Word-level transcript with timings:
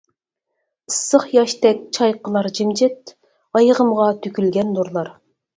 ئىسسىق 0.91 1.27
ياشتەك 1.33 1.83
چايقىلار 1.99 2.49
جىمجىت، 2.61 3.15
ئايىغىمغا 3.61 4.09
تۆكۈلگەن 4.25 4.77
نۇرلار. 4.81 5.17